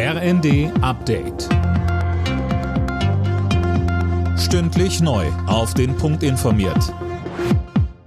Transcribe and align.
RND 0.00 0.70
Update. 0.80 1.48
Stündlich 4.38 5.00
neu. 5.00 5.26
Auf 5.48 5.74
den 5.74 5.96
Punkt 5.96 6.22
informiert. 6.22 6.94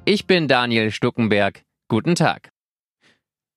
Ich 0.05 0.25
bin 0.25 0.47
Daniel 0.47 0.91
Stuckenberg. 0.91 1.63
Guten 1.89 2.15
Tag. 2.15 2.51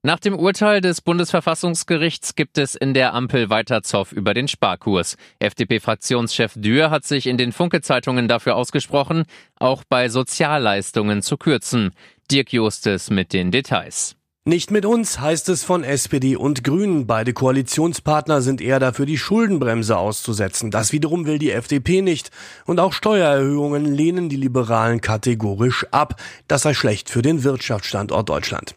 Nach 0.02 0.18
dem 0.18 0.36
Urteil 0.36 0.80
des 0.80 1.00
Bundesverfassungsgerichts 1.00 2.34
gibt 2.34 2.58
es 2.58 2.74
in 2.74 2.92
der 2.92 3.14
Ampel 3.14 3.50
weiter 3.50 3.84
Zoff 3.84 4.10
über 4.10 4.34
den 4.34 4.48
Sparkurs. 4.48 5.16
FDP-Fraktionschef 5.38 6.54
Dürr 6.56 6.90
hat 6.90 7.04
sich 7.04 7.28
in 7.28 7.38
den 7.38 7.52
Funke-Zeitungen 7.52 8.26
dafür 8.26 8.56
ausgesprochen, 8.56 9.26
auch 9.60 9.84
bei 9.88 10.08
Sozialleistungen 10.08 11.22
zu 11.22 11.36
kürzen. 11.36 11.92
Dirk 12.32 12.52
Justes 12.52 13.10
mit 13.10 13.32
den 13.32 13.52
Details. 13.52 14.16
Nicht 14.46 14.70
mit 14.70 14.84
uns, 14.84 15.20
heißt 15.20 15.48
es 15.48 15.64
von 15.64 15.84
SPD 15.84 16.36
und 16.36 16.64
Grünen. 16.64 17.06
Beide 17.06 17.32
Koalitionspartner 17.32 18.42
sind 18.42 18.60
eher 18.60 18.78
dafür, 18.78 19.06
die 19.06 19.16
Schuldenbremse 19.16 19.96
auszusetzen. 19.96 20.70
Das 20.70 20.92
wiederum 20.92 21.24
will 21.24 21.38
die 21.38 21.50
FDP 21.50 22.02
nicht. 22.02 22.30
Und 22.66 22.78
auch 22.78 22.92
Steuererhöhungen 22.92 23.86
lehnen 23.86 24.28
die 24.28 24.36
Liberalen 24.36 25.00
kategorisch 25.00 25.86
ab. 25.92 26.20
Das 26.46 26.60
sei 26.60 26.74
schlecht 26.74 27.08
für 27.08 27.22
den 27.22 27.42
Wirtschaftsstandort 27.42 28.28
Deutschland. 28.28 28.74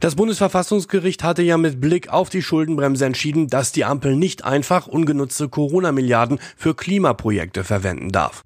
Das 0.00 0.14
Bundesverfassungsgericht 0.14 1.22
hatte 1.22 1.42
ja 1.42 1.58
mit 1.58 1.82
Blick 1.82 2.08
auf 2.08 2.30
die 2.30 2.40
Schuldenbremse 2.40 3.04
entschieden, 3.04 3.48
dass 3.48 3.72
die 3.72 3.84
Ampel 3.84 4.16
nicht 4.16 4.46
einfach 4.46 4.86
ungenutzte 4.86 5.50
Corona-Milliarden 5.50 6.38
für 6.56 6.74
Klimaprojekte 6.74 7.62
verwenden 7.62 8.08
darf. 8.08 8.42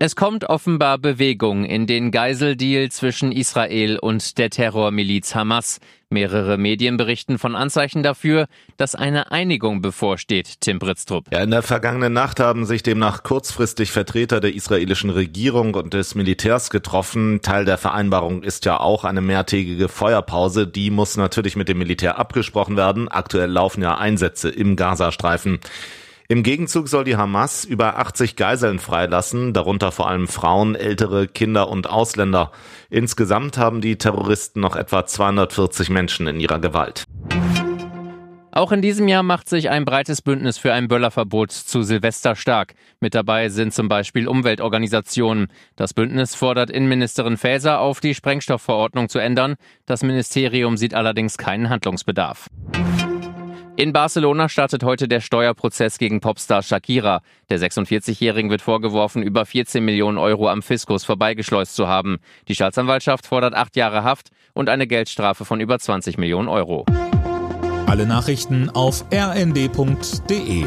Es 0.00 0.14
kommt 0.14 0.44
offenbar 0.44 0.96
Bewegung 0.98 1.64
in 1.64 1.88
den 1.88 2.12
Geiseldeal 2.12 2.88
zwischen 2.88 3.32
Israel 3.32 3.98
und 3.98 4.38
der 4.38 4.48
Terrormiliz 4.48 5.34
Hamas. 5.34 5.80
Mehrere 6.08 6.56
Medien 6.56 6.96
berichten 6.96 7.36
von 7.36 7.56
Anzeichen 7.56 8.04
dafür, 8.04 8.46
dass 8.76 8.94
eine 8.94 9.32
Einigung 9.32 9.82
bevorsteht, 9.82 10.60
Tim 10.60 10.78
Britztrup. 10.78 11.24
Ja, 11.32 11.42
in 11.42 11.50
der 11.50 11.64
vergangenen 11.64 12.12
Nacht 12.12 12.38
haben 12.38 12.64
sich 12.64 12.84
demnach 12.84 13.24
kurzfristig 13.24 13.90
Vertreter 13.90 14.38
der 14.38 14.54
israelischen 14.54 15.10
Regierung 15.10 15.74
und 15.74 15.94
des 15.94 16.14
Militärs 16.14 16.70
getroffen. 16.70 17.40
Teil 17.42 17.64
der 17.64 17.76
Vereinbarung 17.76 18.44
ist 18.44 18.66
ja 18.66 18.78
auch 18.78 19.02
eine 19.04 19.20
mehrtägige 19.20 19.88
Feuerpause. 19.88 20.68
Die 20.68 20.92
muss 20.92 21.16
natürlich 21.16 21.56
mit 21.56 21.68
dem 21.68 21.78
Militär 21.78 22.20
abgesprochen 22.20 22.76
werden. 22.76 23.08
Aktuell 23.08 23.50
laufen 23.50 23.82
ja 23.82 23.98
Einsätze 23.98 24.48
im 24.48 24.76
Gazastreifen. 24.76 25.58
Im 26.30 26.42
Gegenzug 26.42 26.88
soll 26.88 27.04
die 27.04 27.16
Hamas 27.16 27.64
über 27.64 27.96
80 27.96 28.36
Geiseln 28.36 28.80
freilassen, 28.80 29.54
darunter 29.54 29.90
vor 29.92 30.10
allem 30.10 30.28
Frauen, 30.28 30.74
ältere 30.74 31.26
Kinder 31.26 31.70
und 31.70 31.88
Ausländer. 31.88 32.52
Insgesamt 32.90 33.56
haben 33.56 33.80
die 33.80 33.96
Terroristen 33.96 34.60
noch 34.60 34.76
etwa 34.76 35.06
240 35.06 35.88
Menschen 35.88 36.26
in 36.26 36.38
ihrer 36.38 36.58
Gewalt. 36.58 37.04
Auch 38.50 38.72
in 38.72 38.82
diesem 38.82 39.08
Jahr 39.08 39.22
macht 39.22 39.48
sich 39.48 39.70
ein 39.70 39.86
breites 39.86 40.20
Bündnis 40.20 40.58
für 40.58 40.74
ein 40.74 40.86
Böllerverbot 40.88 41.50
zu 41.50 41.82
Silvester 41.82 42.36
stark. 42.36 42.74
Mit 43.00 43.14
dabei 43.14 43.48
sind 43.48 43.72
zum 43.72 43.88
Beispiel 43.88 44.28
Umweltorganisationen. 44.28 45.46
Das 45.76 45.94
Bündnis 45.94 46.34
fordert 46.34 46.68
Innenministerin 46.68 47.38
Faeser 47.38 47.80
auf, 47.80 48.00
die 48.00 48.14
Sprengstoffverordnung 48.14 49.08
zu 49.08 49.18
ändern. 49.18 49.54
Das 49.86 50.02
Ministerium 50.02 50.76
sieht 50.76 50.92
allerdings 50.92 51.38
keinen 51.38 51.70
Handlungsbedarf. 51.70 52.48
In 53.78 53.92
Barcelona 53.92 54.48
startet 54.48 54.82
heute 54.82 55.06
der 55.06 55.20
Steuerprozess 55.20 55.98
gegen 55.98 56.20
Popstar 56.20 56.64
Shakira. 56.64 57.22
Der 57.48 57.60
46-Jährigen 57.60 58.50
wird 58.50 58.60
vorgeworfen, 58.60 59.22
über 59.22 59.46
14 59.46 59.84
Millionen 59.84 60.18
Euro 60.18 60.48
am 60.48 60.62
Fiskus 60.62 61.04
vorbeigeschleust 61.04 61.76
zu 61.76 61.86
haben. 61.86 62.18
Die 62.48 62.56
Staatsanwaltschaft 62.56 63.24
fordert 63.24 63.54
acht 63.54 63.76
Jahre 63.76 64.02
Haft 64.02 64.30
und 64.52 64.68
eine 64.68 64.88
Geldstrafe 64.88 65.44
von 65.44 65.60
über 65.60 65.78
20 65.78 66.18
Millionen 66.18 66.48
Euro. 66.48 66.86
Alle 67.86 68.04
Nachrichten 68.04 68.68
auf 68.68 69.04
rnd.de 69.14 70.66